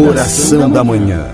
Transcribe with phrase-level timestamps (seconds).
[0.00, 1.26] Oração da Manhã.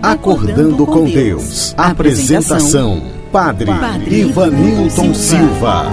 [0.00, 1.74] Acordando com Deus.
[1.76, 3.02] Apresentação:
[3.32, 3.68] Padre,
[4.06, 5.86] Ivanilton Silva.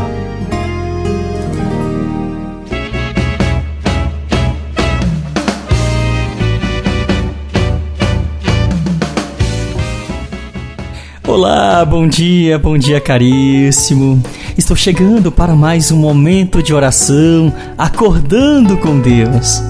[11.27, 14.21] Olá, bom dia, bom dia caríssimo.
[14.55, 19.63] Estou chegando para mais um momento de oração, acordando com Deus.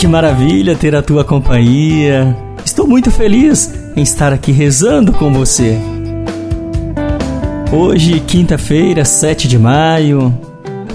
[0.00, 2.34] Que maravilha ter a tua companhia.
[2.64, 5.78] Estou muito feliz em estar aqui rezando com você.
[7.70, 10.34] Hoje, quinta-feira, 7 de maio,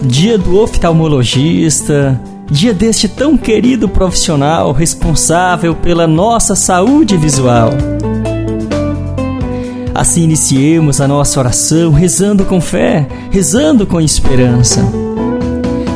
[0.02, 7.70] dia do oftalmologista, dia deste tão querido profissional responsável pela nossa saúde visual.
[9.94, 14.84] Assim iniciemos a nossa oração rezando com fé, rezando com esperança.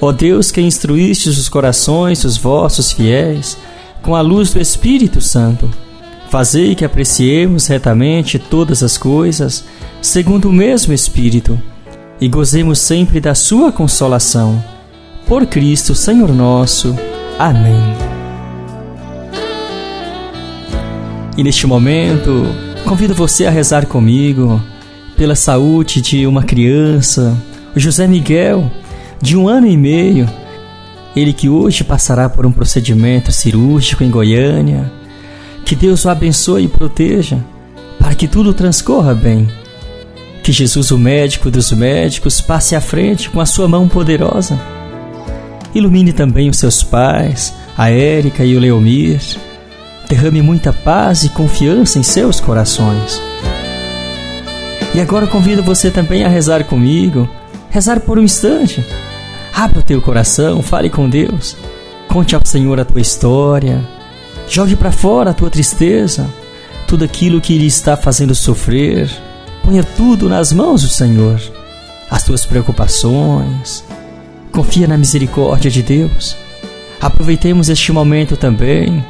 [0.00, 3.56] Ó Deus que instruístes os corações dos vossos fiéis
[4.02, 5.70] com a luz do Espírito Santo,
[6.30, 9.64] fazei que apreciemos retamente todas as coisas
[10.02, 11.60] segundo o mesmo Espírito
[12.20, 14.62] e gozemos sempre da sua consolação.
[15.26, 16.94] Por Cristo, Senhor nosso.
[17.38, 17.80] Amém.
[21.36, 22.44] E neste momento,
[22.84, 24.60] convido você a rezar comigo
[25.16, 27.36] pela saúde de uma criança,
[27.74, 28.70] José Miguel,
[29.24, 30.28] de um ano e meio.
[31.16, 34.92] Ele que hoje passará por um procedimento cirúrgico em Goiânia.
[35.64, 37.38] Que Deus o abençoe e proteja,
[37.98, 39.48] para que tudo transcorra bem.
[40.42, 44.60] Que Jesus, o médico dos médicos, passe à frente com a sua mão poderosa.
[45.74, 49.22] Ilumine também os seus pais, a Érica e o Leomir.
[50.06, 53.22] Derrame muita paz e confiança em seus corações.
[54.94, 57.26] E agora convido você também a rezar comigo,
[57.70, 58.84] rezar por um instante
[59.54, 61.56] Abra o teu coração, fale com Deus.
[62.08, 63.80] Conte ao Senhor a tua história.
[64.48, 66.28] Jogue para fora a tua tristeza,
[66.88, 69.08] tudo aquilo que lhe está fazendo sofrer.
[69.62, 71.40] Ponha tudo nas mãos do Senhor.
[72.10, 73.84] As tuas preocupações.
[74.50, 76.36] Confia na misericórdia de Deus.
[77.00, 79.04] Aproveitemos este momento também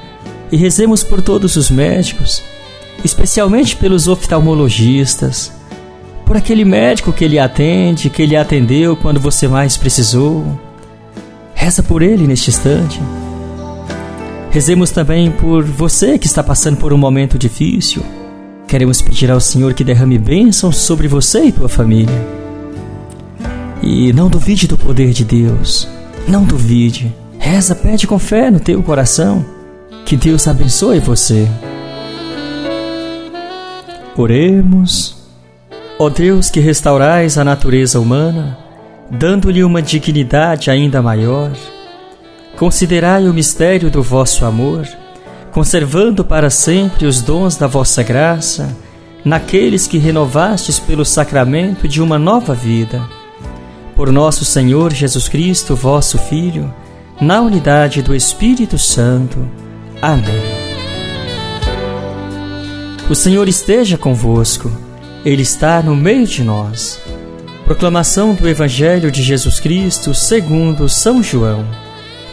[0.52, 2.42] e rezemos por todos os médicos,
[3.02, 5.50] especialmente pelos oftalmologistas
[6.24, 10.44] por aquele médico que ele atende, que ele atendeu quando você mais precisou.
[11.54, 13.00] Reza por ele neste instante.
[14.50, 18.02] Rezemos também por você que está passando por um momento difícil.
[18.66, 22.14] Queremos pedir ao Senhor que derrame bênçãos sobre você e tua família.
[23.82, 25.88] E não duvide do poder de Deus.
[26.26, 27.14] Não duvide.
[27.38, 29.44] Reza, pede com fé no teu coração.
[30.06, 31.48] Que Deus abençoe você.
[34.16, 35.13] Oremos.
[35.98, 38.58] Ó Deus que restaurais a natureza humana,
[39.10, 41.52] dando-lhe uma dignidade ainda maior,
[42.56, 44.88] considerai o mistério do vosso amor,
[45.52, 48.76] conservando para sempre os dons da vossa graça
[49.24, 53.02] naqueles que renovastes pelo sacramento de uma nova vida.
[53.94, 56.74] Por nosso Senhor Jesus Cristo, vosso Filho,
[57.20, 59.48] na unidade do Espírito Santo.
[60.02, 60.42] Amém.
[63.08, 64.83] O Senhor esteja convosco.
[65.24, 67.00] Ele está no meio de nós.
[67.64, 71.64] Proclamação do Evangelho de Jesus Cristo segundo São João.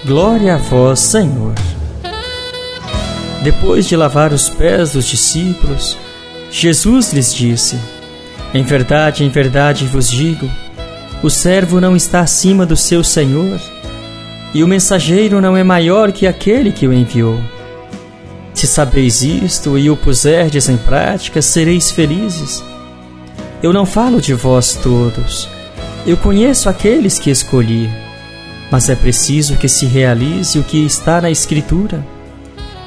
[0.04, 1.54] Glória a vós, Senhor.
[3.42, 5.98] Depois de lavar os pés dos discípulos,
[6.52, 7.80] Jesus lhes disse:
[8.54, 10.50] Em verdade, em verdade vos digo,
[11.24, 13.58] o servo não está acima do seu senhor,
[14.54, 17.40] e o mensageiro não é maior que aquele que o enviou.
[18.54, 22.62] Se sabeis isto e o puserdes em prática, sereis felizes.
[23.64, 25.48] Eu não falo de vós todos.
[26.06, 27.90] Eu conheço aqueles que escolhi.
[28.72, 32.04] Mas é preciso que se realize o que está na Escritura.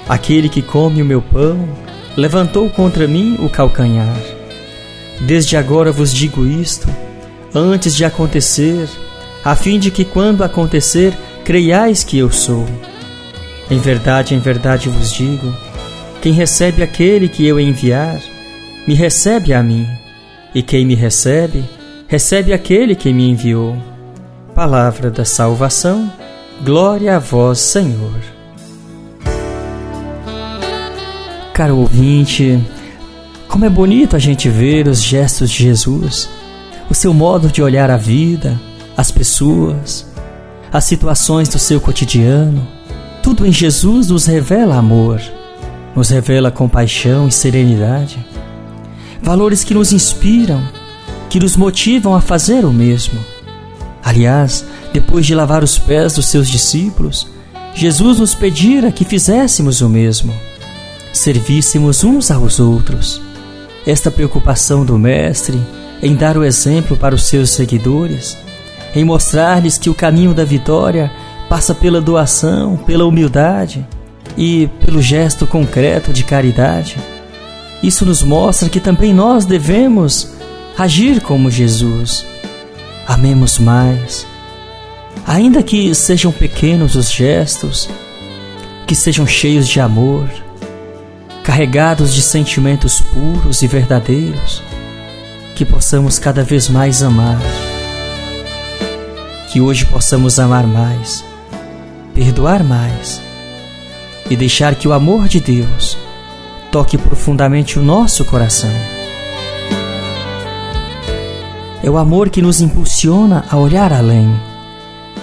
[0.09, 1.69] Aquele que come o meu pão
[2.17, 4.21] levantou contra mim o calcanhar.
[5.21, 6.89] Desde agora vos digo isto,
[7.55, 8.89] antes de acontecer,
[9.45, 12.67] a fim de que quando acontecer, creiais que eu sou.
[13.71, 15.55] Em verdade, em verdade vos digo:
[16.21, 18.21] quem recebe aquele que eu enviar,
[18.89, 19.87] me recebe a mim.
[20.55, 21.65] E quem me recebe,
[22.07, 23.77] recebe aquele que me enviou.
[24.55, 26.13] Palavra da salvação,
[26.63, 28.21] glória a vós, Senhor.
[31.53, 32.63] Caro ouvinte,
[33.49, 36.29] como é bonito a gente ver os gestos de Jesus,
[36.91, 38.61] o seu modo de olhar a vida,
[38.97, 40.07] as pessoas,
[40.73, 42.67] as situações do seu cotidiano.
[43.23, 45.21] Tudo em Jesus nos revela amor,
[45.97, 48.19] nos revela compaixão e serenidade.
[49.25, 50.63] Valores que nos inspiram,
[51.31, 53.19] que nos motivam a fazer o mesmo.
[54.03, 57.27] Aliás, depois de lavar os pés dos seus discípulos,
[57.75, 60.31] Jesus nos pedira que fizéssemos o mesmo,
[61.11, 63.19] servíssemos uns aos outros.
[63.87, 65.59] Esta preocupação do Mestre
[66.03, 68.37] em dar o exemplo para os seus seguidores,
[68.95, 71.11] em mostrar-lhes que o caminho da vitória
[71.49, 73.87] passa pela doação, pela humildade
[74.37, 76.99] e pelo gesto concreto de caridade.
[77.83, 80.33] Isso nos mostra que também nós devemos
[80.79, 82.25] agir como Jesus.
[83.07, 84.27] Amemos mais
[85.27, 87.89] Ainda que sejam pequenos os gestos,
[88.87, 90.29] que sejam cheios de amor,
[91.43, 94.63] carregados de sentimentos puros e verdadeiros,
[95.55, 97.41] que possamos cada vez mais amar.
[99.51, 101.25] Que hoje possamos amar mais,
[102.13, 103.21] perdoar mais
[104.29, 105.97] e deixar que o amor de Deus
[106.75, 108.69] toque profundamente o nosso coração.
[111.81, 114.35] É o amor que nos impulsiona a olhar além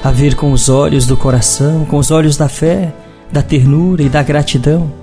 [0.02, 2.94] a ver com os olhos do coração, com os olhos da fé,
[3.30, 4.94] da ternura e da gratidão.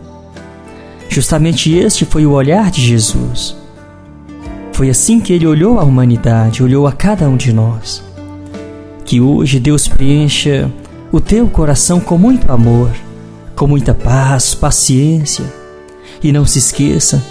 [1.10, 3.54] Justamente este foi o olhar de Jesus.
[4.72, 8.02] Foi assim que ele olhou a humanidade, olhou a cada um de nós.
[9.04, 10.72] Que hoje Deus preencha
[11.12, 12.90] o teu coração com muito amor,
[13.54, 15.67] com muita paz, paciência.
[16.22, 17.22] E não se esqueça,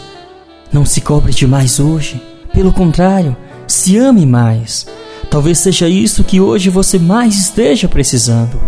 [0.72, 2.22] não se cobre demais hoje.
[2.54, 3.36] Pelo contrário,
[3.68, 4.88] se ame mais
[5.30, 8.60] Talvez seja isso que hoje você mais esteja precisando.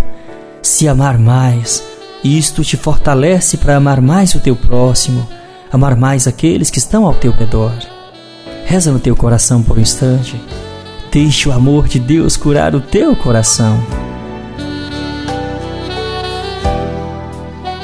[0.62, 1.84] Se amar mais,
[2.24, 5.28] isto te fortalece para amar mais o teu próximo,
[5.72, 7.74] amar mais aqueles que estão ao teu redor.
[8.66, 10.40] Reza no teu coração por um instante.
[11.12, 13.82] Deixe o amor de Deus curar o teu coração.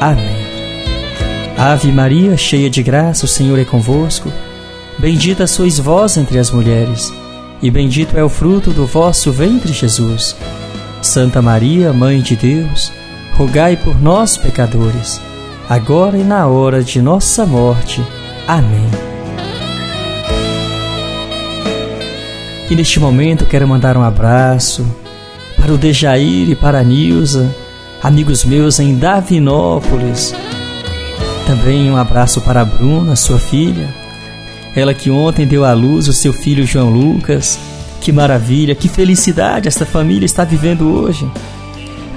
[0.00, 0.42] Amém.
[1.56, 4.32] Ave Maria, cheia de graça, o Senhor é convosco.
[4.98, 7.12] Bendita sois vós entre as mulheres
[7.62, 10.36] e bendito é o fruto do vosso ventre, Jesus.
[11.00, 12.92] Santa Maria, Mãe de Deus,
[13.34, 15.20] rogai por nós, pecadores,
[15.68, 18.04] agora e na hora de nossa morte.
[18.48, 18.90] Amém.
[22.68, 24.84] E neste momento quero mandar um abraço
[25.56, 27.54] para o Dejair e para a Nilza,
[28.02, 30.34] amigos meus em Davinópolis.
[31.46, 34.02] Também um abraço para a Bruna, sua filha
[34.74, 37.58] ela que ontem deu à luz o seu filho João Lucas.
[38.00, 41.30] Que maravilha, que felicidade esta família está vivendo hoje.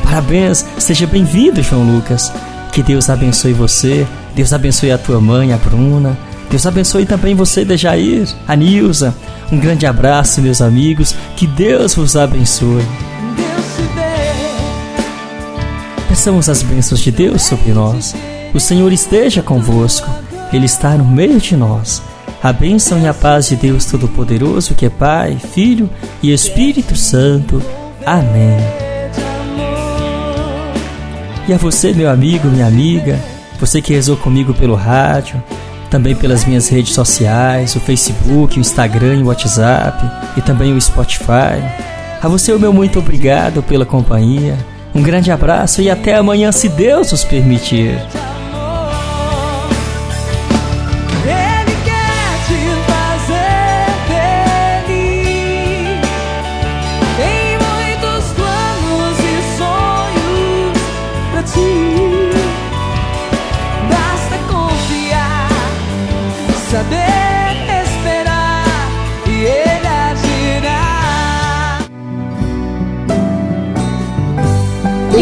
[0.04, 2.32] Parabéns, seja bem-vindo, João Lucas.
[2.72, 6.18] Que Deus abençoe você, Deus abençoe a tua mãe, a Bruna.
[6.50, 9.14] Deus abençoe também você, Dejair, a Nilza.
[9.52, 11.14] Um grande abraço, meus amigos.
[11.36, 12.84] Que Deus vos abençoe.
[16.26, 18.16] Peçamos as bênçãos de Deus sobre nós.
[18.52, 20.10] O Senhor esteja convosco.
[20.52, 22.02] Ele está no meio de nós
[22.42, 25.88] a bênção e a paz de Deus Todo-Poderoso, que é Pai, Filho
[26.24, 27.62] e Espírito Santo.
[28.04, 28.58] Amém.
[31.48, 33.20] E a você, meu amigo, minha amiga,
[33.60, 35.44] você que rezou comigo pelo rádio,
[35.92, 40.04] também pelas minhas redes sociais, o Facebook, o Instagram o WhatsApp,
[40.36, 41.62] e também o Spotify.
[42.20, 44.58] A você, o meu muito obrigado pela companhia.
[44.96, 48.00] Um grande abraço e até amanhã, se Deus nos permitir.